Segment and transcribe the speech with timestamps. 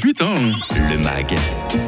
[0.00, 0.52] Hein.
[0.90, 1.34] Le MAG,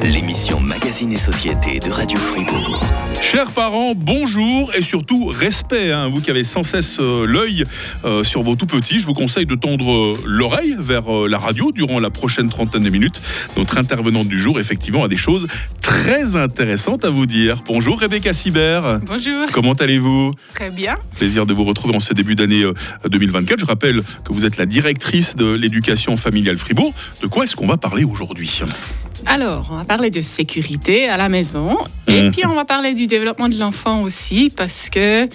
[0.02, 2.84] l'émission Magazine et Société de Radio Fribourg.
[3.22, 5.92] Chers parents, bonjour et surtout respect.
[5.92, 6.08] Hein.
[6.08, 7.64] Vous qui avez sans cesse euh, l'œil
[8.04, 11.70] euh, sur vos tout petits, je vous conseille de tendre euh, l'oreille vers la radio
[11.70, 13.20] durant la prochaine trentaine de minutes.
[13.56, 15.46] Notre intervenante du jour, effectivement, a des choses
[15.80, 17.62] très intéressantes à vous dire.
[17.66, 19.00] Bonjour Rebecca Sibert.
[19.06, 19.46] Bonjour.
[19.52, 20.32] Comment allez-vous?
[20.54, 20.96] Très bien.
[21.16, 22.64] Plaisir de vous retrouver en ce début d'année
[23.08, 23.60] 2024.
[23.60, 26.92] Je rappelle que vous êtes la directrice de l'éducation familiale Fribourg.
[27.22, 28.62] De quoi est-ce qu'on va parler aujourd'hui
[29.26, 31.76] alors, on va parler de sécurité à la maison
[32.08, 32.30] et mmh.
[32.30, 35.28] puis on va parler du développement de l'enfant aussi parce que,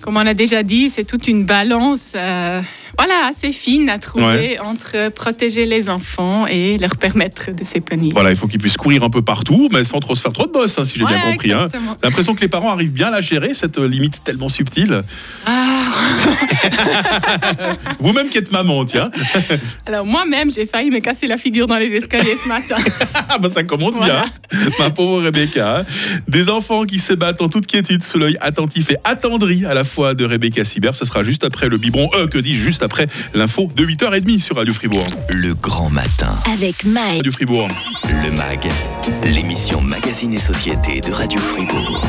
[0.00, 2.62] comme on a déjà dit, c'est toute une balance euh,
[2.98, 8.12] voilà, assez fine à trouver entre protéger les enfants et leur permettre de s'épanouir.
[8.14, 10.46] Voilà, il faut qu'ils puissent courir un peu partout, mais sans trop se faire trop
[10.46, 11.52] de boss, hein, si j'ai bien compris.
[11.52, 11.68] Hein.
[12.02, 15.02] L'impression que les parents arrivent bien à la gérer, cette euh, limite tellement subtile.
[15.46, 15.82] Ah.
[18.00, 19.10] Vous-même qui êtes maman, tiens.
[19.86, 22.76] Alors moi-même, j'ai failli me casser la figure dans les escaliers ce matin.
[23.28, 24.24] Ah, bah, ça commence bien,
[24.78, 25.78] ma pauvre Rebecca.
[25.78, 25.84] Hein.
[26.28, 29.84] Des enfants qui se battent en toute quiétude sous l'œil attentif et attendri à la
[29.84, 30.94] fois de Rebecca Sibert.
[30.94, 32.85] Ce sera juste après le biberon, euh, que dis juste après
[33.34, 35.06] l'info de 8h30 sur Radio Fribourg.
[35.28, 36.34] Le grand matin.
[36.52, 37.16] Avec Mike.
[37.16, 37.68] Radio Fribourg.
[38.04, 38.68] Le MAG,
[39.24, 42.04] l'émission Magazine et Société de Radio Fribourg.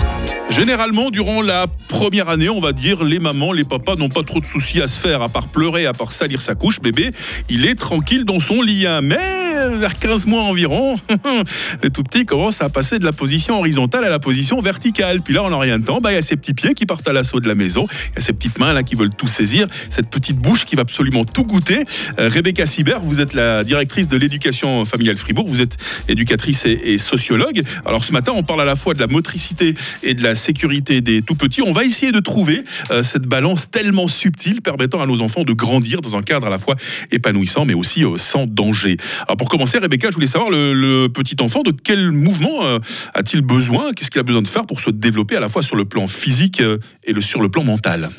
[0.49, 4.39] Généralement, durant la première année, on va dire, les mamans, les papas n'ont pas trop
[4.39, 6.79] de soucis à se faire, à part pleurer, à part salir sa couche.
[6.79, 7.11] Bébé,
[7.49, 8.87] il est tranquille dans son lit.
[8.87, 9.01] Hein.
[9.01, 10.95] Mais vers 15 mois environ,
[11.83, 15.21] le tout petit commence à passer de la position horizontale à la position verticale.
[15.21, 15.99] Puis là, n'a rien de temps.
[16.05, 17.85] Il y a ses petits pieds qui partent à l'assaut de la maison.
[18.11, 19.67] Il y a ses petites mains là qui veulent tout saisir.
[19.89, 21.85] Cette petite bouche qui va absolument tout goûter.
[22.19, 25.47] Euh, Rebecca Sibert, vous êtes la directrice de l'éducation familiale Fribourg.
[25.47, 27.61] Vous êtes éducatrice et, et sociologue.
[27.85, 31.01] Alors ce matin, on parle à la fois de la motricité et de la sécurité
[31.01, 31.61] des tout petits.
[31.61, 35.53] On va essayer de trouver euh, cette balance tellement subtile permettant à nos enfants de
[35.53, 36.75] grandir dans un cadre à la fois
[37.11, 38.97] épanouissant mais aussi euh, sans danger.
[39.27, 42.79] Alors pour commencer, Rebecca, je voulais savoir le, petit enfant de quel mouvement euh,
[43.13, 43.93] a-t-il besoin?
[43.93, 46.07] Qu'est-ce qu'il a besoin de faire pour se développer à la fois sur le plan
[46.07, 46.61] physique
[47.03, 48.09] et le, sur le plan mental?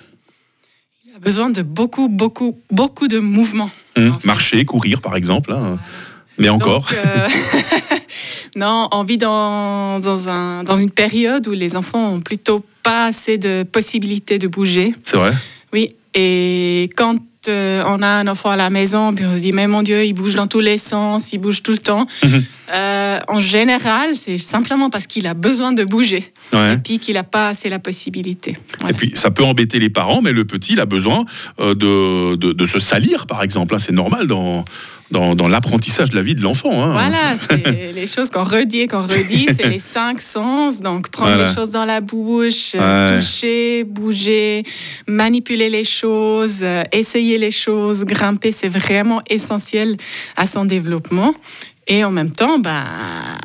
[1.07, 3.71] Il a besoin de beaucoup, beaucoup, beaucoup de mouvements.
[3.97, 5.53] Hum, marcher, courir par exemple.
[5.53, 5.79] Hein.
[6.39, 6.89] Mais encore.
[8.57, 13.07] Non, on vit dans, dans, un, dans une période où les enfants ont plutôt pas
[13.07, 14.95] assez de possibilités de bouger.
[15.05, 15.33] C'est vrai
[15.73, 17.17] Oui, et quand
[17.47, 20.05] euh, on a un enfant à la maison, puis on se dit, mais mon Dieu,
[20.05, 22.07] il bouge dans tous les sens, il bouge tout le temps.
[22.25, 22.45] Mhm.
[22.75, 26.33] Euh, en général, c'est simplement parce qu'il a besoin de bouger.
[26.53, 28.57] Et puis qu'il n'a pas assez la possibilité.
[28.89, 31.25] Et puis ça peut embêter les parents, mais le petit, il a besoin
[31.61, 33.75] euh, de, de, de, se salir, par exemple.
[33.75, 33.79] Hein.
[33.79, 34.65] C'est normal dans,
[35.11, 36.83] dans, l'apprentissage de la vie de l'enfant.
[36.83, 36.93] Hein.
[36.93, 40.81] Voilà, c'est les choses qu'on redit et qu'on redit, c'est les cinq sens.
[40.81, 44.65] Donc prendre les choses dans la bouche, toucher, bouger,
[45.07, 49.97] manipuler les choses, euh, essayer les choses, grimper, c'est vraiment essentiel
[50.37, 51.35] à son développement.
[51.91, 52.85] Et en même temps, bah,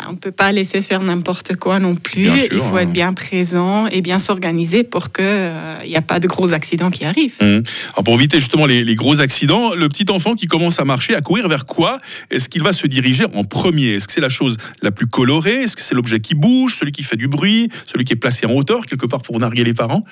[0.10, 2.28] on ne peut pas laisser faire n'importe quoi non plus.
[2.52, 2.92] il faut être hein.
[2.92, 7.06] bien présent et bien s'organiser pour qu'il n'y euh, a pas de gros accidents qui
[7.06, 7.38] arrivent.
[7.42, 7.64] Mmh.
[7.94, 11.16] Alors pour éviter justement les, les, gros accidents, le petit enfant qui commence à marcher,
[11.16, 12.00] à courir vers quoi
[12.32, 13.94] Est-ce qu'il va se diriger en premier?
[13.94, 15.64] Est-ce que c'est la chose la plus colorée?
[15.64, 18.46] Est-ce que c'est l'objet qui bouge, celui qui fait du bruit, celui qui est placé
[18.46, 20.04] en hauteur quelque part pour narguer les parents?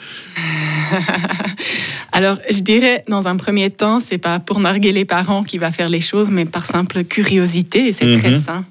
[2.11, 5.71] Alors, je dirais, dans un premier temps, c'est pas pour narguer les parents qui va
[5.71, 8.39] faire les choses, mais par simple curiosité, et c'est très mhm.
[8.39, 8.65] sain.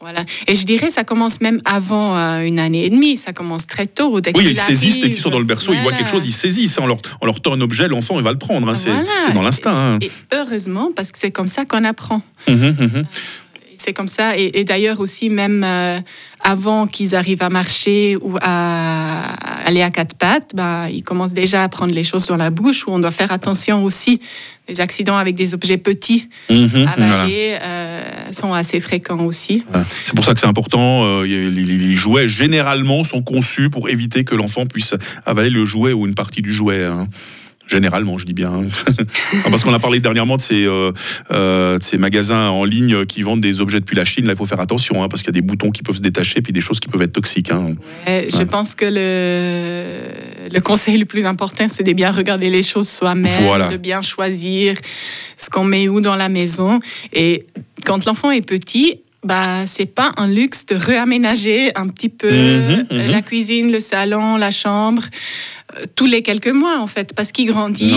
[0.00, 0.24] Voilà.
[0.46, 3.86] Et je dirais, ça commence même avant euh, une année et demie, ça commence très
[3.86, 4.20] tôt.
[4.20, 6.32] Dès oui, ils saisissent, dès qu'ils sont dans le berceau, ils voient quelque chose, ils
[6.32, 6.78] saisissent.
[6.78, 8.68] On leur, on leur tend un objet, l'enfant, il va le prendre.
[8.68, 8.74] Hein.
[8.74, 9.94] C'est dans l'instinct.
[9.94, 9.98] Hein.
[10.02, 12.20] Et, heureusement, parce que c'est comme ça qu'on apprend.
[12.48, 13.06] Mhm, mhm
[13.84, 14.36] c'est comme ça.
[14.36, 16.00] Et, d'ailleurs aussi, même euh,
[16.40, 19.34] avant qu'ils arrivent à marcher ou à,
[19.66, 22.86] aller à quatre pattes, bah, ils commencent déjà à prendre les choses dans la bouche,
[22.86, 24.20] où on doit faire attention aussi.
[24.66, 29.62] Les accidents avec des objets petits mhm, avalés euh, sont assez fréquents aussi.
[30.06, 31.04] C'est pour ça que c'est important.
[31.04, 34.94] Euh, les, jouets, généralement, sont conçus pour éviter que l'enfant puisse
[35.26, 36.84] avaler le jouet ou une partie du jouet.
[36.84, 37.08] Hein.
[37.66, 38.52] Généralement, je dis bien.
[38.52, 38.64] Hein.
[39.50, 40.92] Parce qu'on a parlé dernièrement de ces, euh,
[41.30, 44.26] euh, de ces magasins en ligne qui vendent des objets depuis la Chine.
[44.26, 46.02] Là, il faut faire attention hein, parce qu'il y a des boutons qui peuvent se
[46.02, 47.50] détacher puis des choses qui peuvent être toxiques.
[47.50, 47.74] Hein.
[48.06, 52.88] Je pense que le, le conseil le plus important, c'est de bien regarder les choses
[52.88, 54.76] soi-même, de bien choisir
[55.36, 56.80] ce qu'on met où dans la maison.
[57.12, 57.46] Et
[57.84, 62.86] quand l'enfant est petit, bah, c'est pas un luxe de réaménager un petit peu mhm,
[62.90, 63.10] mhm.
[63.10, 65.02] la cuisine, le salon, la chambre
[65.76, 67.94] euh, tous les quelques mois en fait parce qu'il grandit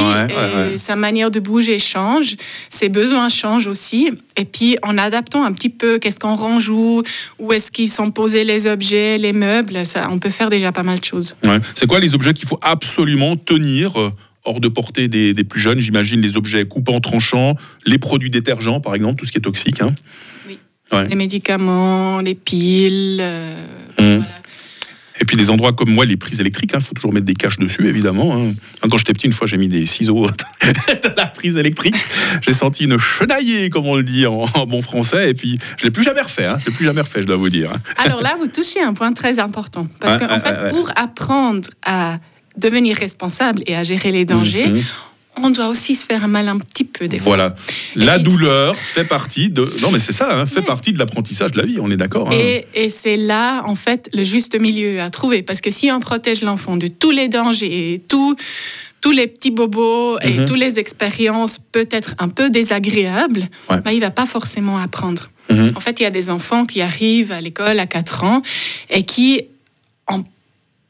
[0.73, 2.37] et sa manière de bouger change,
[2.69, 7.03] ses besoins changent aussi et puis en adaptant un petit peu qu'est-ce qu'on range où,
[7.39, 10.83] où est-ce qu'ils sont posés les objets, les meubles, ça, on peut faire déjà pas
[10.83, 11.35] mal de choses.
[11.75, 14.11] C'est quoi les objets qu'il faut absolument tenir euh,
[14.45, 15.79] hors de portée des, plus jeunes?
[15.79, 19.81] J'imagine les objets coupants, tranchants, les produits détergents par exemple, tout ce qui est toxique.
[19.81, 19.93] Hein.
[20.47, 20.57] Oui.
[20.91, 23.23] Les médicaments, les piles.
[23.99, 24.19] Mmh.
[25.19, 27.33] Et puis des endroits comme moi, les prises électriques, il hein, faut toujours mettre des
[27.33, 28.37] caches dessus, évidemment.
[28.37, 28.53] Hein.
[28.89, 30.25] Quand j'étais petit, une fois, j'ai mis des ciseaux
[31.03, 31.95] dans la prise électrique.
[32.41, 35.91] J'ai senti une chenaillée, comme on le dit en, bon français, et puis je l'ai
[35.91, 36.45] plus jamais refait.
[36.45, 36.57] Hein.
[36.59, 37.73] Je l'ai plus jamais refait, je dois vous dire.
[37.97, 42.19] Alors là, vous touchez un point très important, parce qu'en fait, pour apprendre à
[42.57, 44.83] devenir responsable et à gérer les dangers, mhm
[45.43, 47.35] on doit aussi se faire mal un petit peu des fois.
[47.35, 47.55] Voilà.
[47.95, 49.73] La douleur fait partie de.
[49.81, 52.29] Non, mais c'est ça, hein, fait partie de l'apprentissage de la vie, on est d'accord.
[52.29, 52.61] Hein.
[52.73, 55.43] Et, c'est là, en fait, le juste milieu à trouver.
[55.43, 58.35] Parce que si on protège l'enfant de tous les dangers et tous
[59.11, 60.45] les petits bobos et mhm.
[60.45, 65.29] toutes les expériences peut-être un peu désagréables, bah, il ne va pas forcément apprendre.
[65.49, 65.73] Mhm.
[65.75, 68.41] En fait, il y a des enfants qui arrivent à l'école à 4 ans
[68.89, 69.43] et qui
[70.11, 70.25] n'ont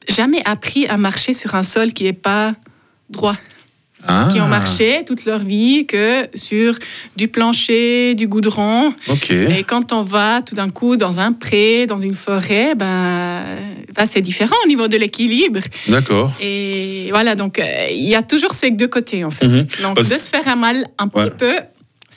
[0.10, 2.54] jamais appris à marcher sur un sol qui n'est pas
[3.10, 3.38] droit
[4.32, 4.48] qui ont ah.
[4.48, 6.74] marché toute leur vie que sur
[7.16, 8.94] du plancher, du goudron.
[9.30, 13.44] Et quand on va tout d'un coup dans un pré, dans une forêt, ben,
[13.96, 15.60] ben c'est différent au niveau de l'équilibre.
[15.88, 16.32] D'accord.
[16.42, 19.48] Et voilà, donc euh, il y a toujours ces deux côtés en fait.
[19.48, 19.68] Mhm.
[19.82, 21.54] Donc de se faire un mal un petit peu,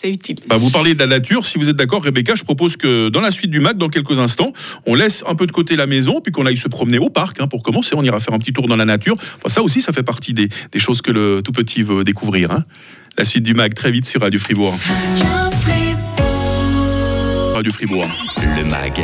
[0.00, 0.36] c'est utile.
[0.46, 1.44] Bah, vous parlez de la nature.
[1.44, 4.18] Si vous êtes d'accord, Rebecca, je propose que dans la suite du match, dans quelques
[4.18, 4.52] instants,
[4.86, 7.40] on laisse un peu de côté la maison, puis qu'on aille se promener au parc.
[7.40, 9.16] Hein, pour commencer, on ira faire un petit tour dans la nature.
[9.46, 10.48] ça aussi, ça fait partie des,
[10.78, 12.50] choses que le tout petit veut découvrir.
[12.50, 12.64] Hein.
[13.18, 14.74] La suite du MAG, très vite sur Radio Fribourg.
[17.60, 18.06] Radio Fribourg.
[18.56, 19.02] Le MAG,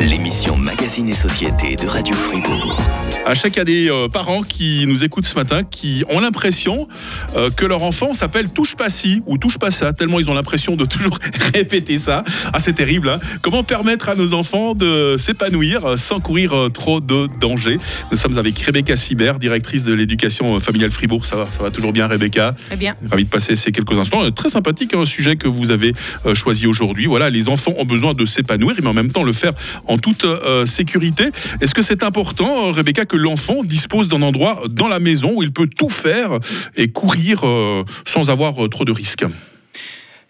[0.00, 2.82] l'émission Magazine et Société de Radio Fribourg.
[3.24, 6.88] À chaque a des euh, parents qui nous écoutent ce matin qui ont l'impression
[7.36, 10.34] euh, que leur enfant s'appelle touche pas ci ou touche pas ça, tellement ils ont
[10.34, 11.16] l'impression de toujours
[11.54, 12.24] répéter ça.
[12.52, 13.08] Ah, c'est terrible.
[13.08, 17.78] Hein Comment permettre à nos enfants de s'épanouir sans courir euh, trop de danger
[18.10, 21.24] Nous sommes avec Rebecca Sibert, directrice de l'éducation familiale Fribourg.
[21.24, 22.52] Ça va, ça va toujours bien, Rebecca?
[22.66, 22.96] Très bien.
[23.08, 24.28] Ravi de passer ces quelques instants.
[24.32, 25.94] Très sympathique, un sujet que vous avez
[26.34, 27.06] choisi aujourd'hui.
[27.06, 29.52] Voilà, les enfants ont besoin de s'épanouir, mais en même temps le faire
[29.86, 30.26] en toute
[30.66, 31.28] sécurité.
[31.60, 35.52] Est-ce que c'est important, Rebecca, que l'enfant dispose d'un endroit dans la maison où il
[35.52, 36.38] peut tout faire
[36.76, 39.24] et courir euh, sans avoir euh, trop de risques?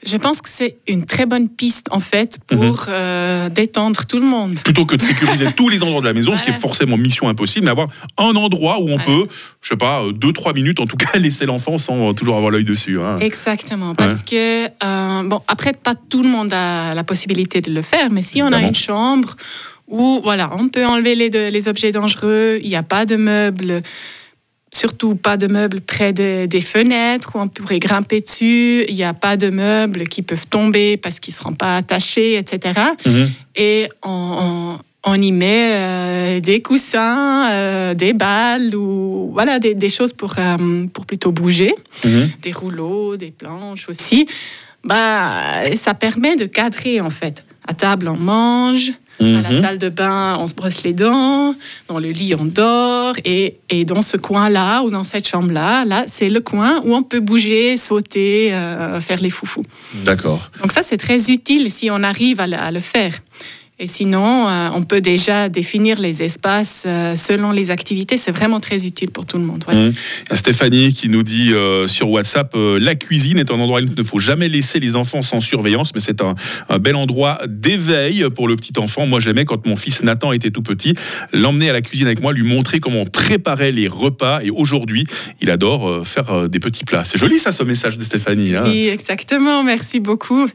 [0.04, 2.84] Je pense que c'est une très bonne piste en fait pour mhm.
[2.88, 4.58] euh, détendre tout le monde.
[4.64, 7.28] Plutôt que de sécuriser tous les endroits de la maison, ce qui est forcément mission
[7.28, 7.86] impossible, mais avoir
[8.18, 9.28] un endroit où on peut,
[9.60, 12.64] je sais pas, deux trois minutes en tout cas laisser l'enfant sans toujours avoir l'œil
[12.64, 12.98] dessus.
[12.98, 13.20] Hein.
[13.20, 14.66] Exactement, parce que
[15.24, 18.52] bon après pas tout le monde a la possibilité de le faire, mais si on
[18.52, 19.36] a une chambre
[19.88, 23.82] où voilà, on peut enlever les, les objets dangereux, il n'y a pas de meubles,
[24.72, 29.14] surtout pas de meubles près des fenêtres où on pourrait grimper dessus, il n'y a
[29.14, 32.80] pas de meubles qui peuvent tomber parce qu'ils ne seront pas attachés, etc.
[33.54, 34.78] Et mhm.
[35.04, 40.86] on, y met euh, des coussins, euh, des balles ou voilà des, choses pour, euh,
[40.92, 42.30] pour plutôt bouger, mhm.
[42.40, 44.26] des rouleaux, des planches aussi.
[44.84, 47.44] Bah, ça permet de cadrer en fait.
[47.66, 49.60] À table, on mange, à la mhm.
[49.60, 51.54] salle de bain, on se brosse les dents.
[51.86, 53.14] Dans le lit, on dort.
[53.24, 57.04] Et, et dans ce coin-là, ou dans cette chambre-là, là, c'est le coin où on
[57.04, 59.64] peut bouger, sauter, euh, faire les foufous.
[60.04, 60.50] D'accord.
[60.60, 63.14] Donc ça, c'est très utile si on arrive à le faire.
[63.78, 68.18] Et sinon, euh, on peut déjà définir les espaces euh, selon les activités.
[68.18, 69.64] C'est vraiment très utile pour tout le monde.
[69.66, 70.36] Mmh.
[70.36, 74.02] Stéphanie qui nous dit euh, sur WhatsApp la cuisine est un endroit où il ne
[74.02, 76.34] faut jamais laisser les enfants sans surveillance, mais c'est un,
[76.78, 79.06] bel endroit d'éveil pour le petit enfant.
[79.06, 80.94] Moi, j'aimais quand mon fils Nathan était tout petit,
[81.32, 84.42] l'emmener à la cuisine avec moi, lui montrer comment on préparait les repas.
[84.42, 85.06] Et aujourd'hui,
[85.40, 87.04] il adore faire des petits plats.
[87.04, 88.54] C'est joli ça, ce message de Stéphanie.
[88.54, 88.64] Hein.
[88.66, 89.62] oui, exactement.
[89.62, 90.48] Merci beaucoup.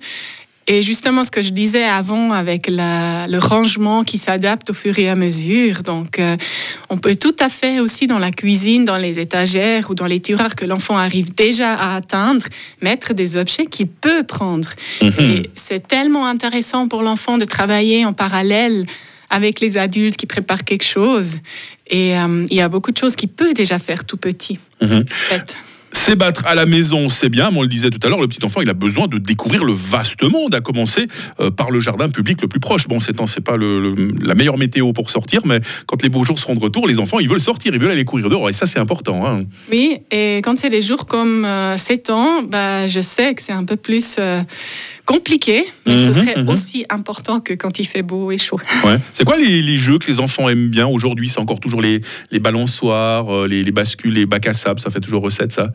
[0.70, 5.08] Et justement, ce que je disais avant avec le rangement qui s'adapte au fur et
[5.08, 5.82] à mesure.
[5.82, 6.36] Donc, euh,
[6.90, 10.20] on peut tout à fait aussi dans la cuisine, dans les étagères ou dans les
[10.20, 12.46] tiroirs que l'enfant arrive déjà à atteindre,
[12.82, 14.68] mettre des objets qu'il peut prendre.
[15.02, 15.14] Mhm.
[15.20, 18.86] Et c'est tellement intéressant pour l'enfant de travailler en parallèle
[19.30, 21.38] avec les adultes qui préparent quelque chose.
[21.90, 24.60] Et euh, il y a beaucoup de choses qu'il peut déjà faire tout petit.
[24.82, 25.06] Mhm.
[25.30, 25.56] C'est
[26.16, 28.44] battre à la maison, c'est bien, mais on le disait tout à l'heure, le petit
[28.44, 31.08] enfant, il a besoin de découvrir le vaste monde, à commencer
[31.40, 32.88] euh, par le jardin public le plus proche.
[32.88, 36.54] Bon, c'est c'est pas la meilleure météo pour sortir, mais quand les beaux jours seront
[36.54, 38.80] de retour, les enfants, ils veulent sortir, ils veulent aller courir dehors, et ça, c'est
[38.80, 39.26] important.
[39.26, 39.44] Hein.
[39.72, 43.54] Oui, et quand c'est les jours comme euh, ces temps, bah, je sais que c'est
[43.54, 44.16] un peu plus...
[44.20, 44.42] Euh,
[45.08, 46.50] compliqué, mais ce mhm, serait mhm.
[46.50, 48.60] aussi important que quand il fait beau et chaud.
[48.86, 49.00] Ouais.
[49.12, 51.30] C'est quoi les, jeux que les enfants aiment bien aujourd'hui?
[51.30, 54.92] C'est encore toujours les, les balançoires, euh, les, les, bascules, les bacs à sable, ça
[54.92, 55.72] fait toujours recette ça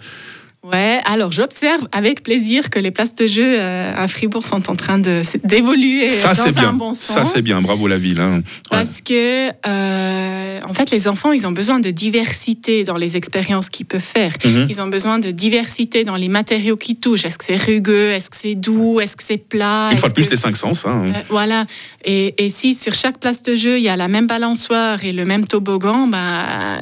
[0.65, 4.77] Ouais, alors j'observe avec plaisir que les places de jeu euh, à Fribourg sont en
[4.77, 6.73] train d'évoluer dans un bien.
[6.73, 7.17] bon sens.
[7.17, 8.21] Ça c'est bien, bravo la ville.
[8.21, 8.43] Hein.
[8.71, 13.71] Parce que euh, en fait les enfants ils ont besoin de diversité dans les expériences
[13.71, 14.35] qu'ils peuvent faire.
[14.45, 14.69] Mhm.
[14.71, 17.25] Ils ont besoin de diversité dans les matériaux qu'ils touchent.
[17.25, 19.89] Est-ce que c'est rugueux, est-ce que c'est doux, est-ce que c'est plat?
[19.91, 20.87] Une fois de plus les cinq sens.
[20.87, 21.07] Hein.
[21.07, 21.67] Euh, voilà.
[22.05, 25.11] Et, et, si sur chaque place de jeu il y a la même balançoire et
[25.11, 26.79] le même toboggan, bah,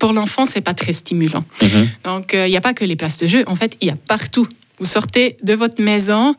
[0.00, 1.44] pour l'enfant c'est pas très stimulant.
[1.62, 1.88] Mhm.
[2.02, 3.44] Donc il n'y a pas que les places de jeu.
[3.46, 4.46] En fait, il y a partout.
[4.78, 6.34] Vous sortez de votre maison,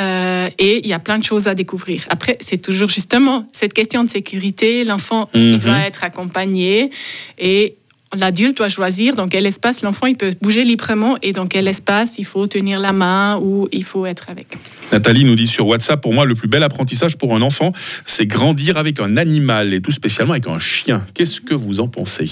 [0.00, 2.04] euh, et il y a plein de choses à découvrir.
[2.08, 4.84] Après, c'est toujours justement cette question de sécurité.
[4.84, 5.58] L'enfant, il mhm.
[5.58, 6.90] doit être accompagné
[7.38, 7.74] et
[8.16, 12.18] l'adulte doit choisir dans quel espace l'enfant il peut bouger librement et dans quel espace
[12.18, 14.46] il faut tenir la main ou il faut être avec.
[14.92, 17.72] Nathalie nous dit sur WhatsApp, pour moi, le plus bel apprentissage pour un enfant,
[18.06, 21.04] c'est grandir avec un animal et tout spécialement avec un chien.
[21.12, 22.30] Qu'est-ce que vous en pensez?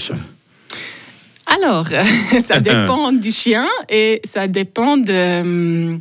[1.62, 1.86] Alors,
[2.40, 5.98] ça dépend du chien et ça dépend de,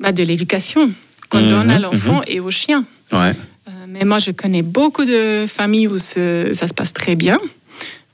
[0.00, 0.90] bah, de l'éducation
[1.28, 2.24] qu'on mhm, donne à l'enfant mhm.
[2.28, 2.84] et au chien.
[3.12, 3.34] Ouais.
[3.68, 7.38] Euh, mais moi, je connais beaucoup de familles où ça se passe très bien.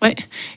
[0.02, 0.16] Ouais.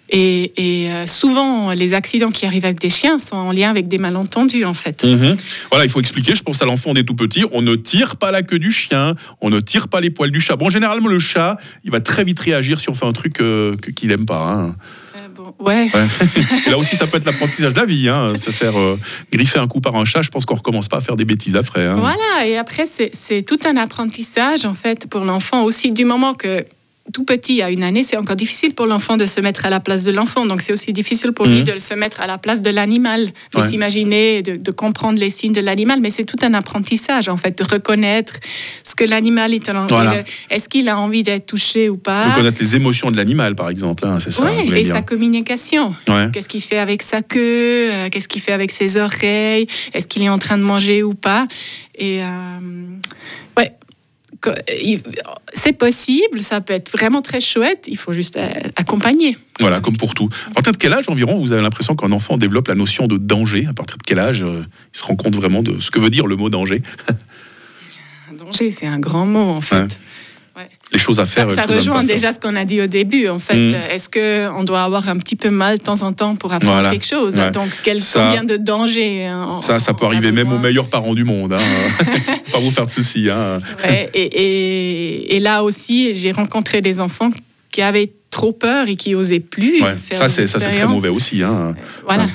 [0.10, 3.88] Et, et euh, souvent, les accidents qui arrivent avec des chiens sont en lien avec
[3.88, 5.03] des malentendus, en fait.
[5.03, 5.38] Mhm.
[5.70, 8.32] Voilà, il faut expliquer, je pense à l'enfant des tout petits, on ne tire pas
[8.32, 10.55] la queue du chien, on ne tire pas les poils du chat.
[10.55, 13.75] Bon, généralement, le chat, il va très vite réagir si on fait un truc euh,
[13.96, 14.41] qu'il n'aime pas.
[14.41, 14.75] Hein.
[15.60, 15.89] Ouais.
[16.68, 19.00] là aussi, ça peut être l'apprentissage de la vie, hein, se faire euh,
[19.32, 20.22] griffer un coup par un chat.
[20.22, 21.86] Je pense qu'on recommence pas à faire des bêtises après.
[21.86, 21.96] Hein.
[21.96, 26.65] Voilà, et après, c'est tout un apprentissage en fait pour l'enfant aussi, du moment que
[27.13, 29.79] tout petit, à une année, c'est encore difficile pour l'enfant de se mettre à la
[29.79, 30.45] place de l'enfant.
[30.45, 31.63] Donc, c'est aussi difficile pour lui mhm.
[31.63, 35.62] de se mettre à la place de l'animal, de s'imaginer, de, comprendre les signes de
[35.62, 36.00] l'animal.
[36.01, 38.39] Mais c'est tout un apprentissage, en fait, de reconnaître
[38.83, 39.69] ce que l'animal est.
[39.69, 40.24] Voilà.
[40.50, 44.05] Est-ce qu'il a envie d'être touché ou pas Reconnaître les émotions de l'animal, par exemple.
[44.05, 44.43] Hein, c'est ça.
[44.43, 45.95] Oui, et sa communication.
[46.33, 50.24] Qu'est-ce qu'il fait avec sa queue euh, Qu'est-ce qu'il fait avec ses oreilles Est-ce qu'il
[50.24, 51.45] est en train de manger ou pas
[51.97, 52.21] Et.
[52.24, 52.25] Euh,
[53.57, 53.74] ouais,
[55.54, 59.38] c'est possible, ça peut être vraiment très chouette, il faut juste euh, accompagner.
[59.60, 60.30] Voilà, comme pour tout.
[60.50, 63.18] À partir de quel âge environ vous avez l'impression qu'un enfant développe la notion de
[63.18, 63.66] danger?
[63.70, 66.10] À partir de quel âge euh, il se rend compte vraiment de ce que veut
[66.10, 66.82] dire le mot danger?
[68.38, 70.00] Danger, c'est un grand mot en fait
[70.91, 71.51] les choses à faire.
[71.51, 73.27] Ça, rejoint déjà ce qu'on a dit au début.
[73.27, 73.75] En fait, mm.
[73.91, 76.89] est-ce que on doit avoir un petit peu mal de temps en temps pour apprendre
[76.89, 77.35] quelque chose?
[77.53, 81.24] Donc, quel, combien de dangers hein, Ça, ça peut arriver même aux meilleurs parents du
[81.24, 81.53] monde.
[81.53, 82.03] Hein.
[82.51, 83.29] pas vous faire de soucis.
[83.29, 83.57] Hein.
[84.13, 87.29] et, là aussi, j'ai rencontré des enfants
[87.71, 91.09] qui avaient trop peur et qui osaient plus faire ça, c'est ça, c'est très mauvais
[91.09, 91.41] aussi.
[92.05, 92.27] Voilà.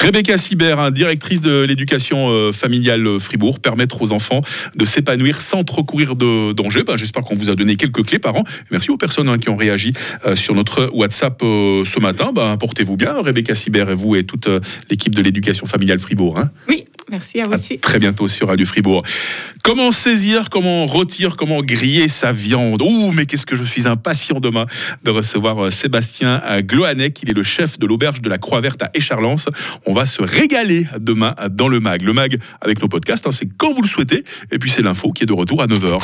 [0.00, 4.40] Rebecca Sibert, hein, directrice de l'éducation euh, familiale euh, Fribourg, permettre aux enfants
[4.74, 6.84] de s'épanouir sans trop courir de danger.
[6.84, 8.44] Ben, J'espère qu'on vous a donné quelques clés, parents.
[8.70, 9.92] Merci aux personnes hein, qui ont réagi
[10.24, 12.32] euh, sur notre WhatsApp ce matin.
[12.34, 14.48] Ben, Portez-vous bien, Rebecca Sibert et vous et toute
[14.88, 16.38] l'équipe de l'éducation familiale Fribourg.
[16.38, 16.50] Hein.
[16.66, 16.86] Oui.
[17.10, 17.78] Merci à vous aussi.
[17.78, 19.02] très bientôt sur Radio Fribourg.
[19.62, 22.82] Comment saisir, comment rôtir, comment griller sa viande?
[22.82, 24.66] Ouh, mais qu'est-ce que je suis impatient demain
[25.04, 27.22] de recevoir Sébastien Gloanec.
[27.22, 29.50] Il est le chef de l'auberge de la Croix-Verte à Écharlens.
[29.86, 32.02] On va se régaler demain dans le MAG.
[32.02, 34.24] Le MAG avec nos podcasts, hein, c'est quand vous le souhaitez.
[34.50, 35.98] Et puis c'est l'info qui est de retour à 9h.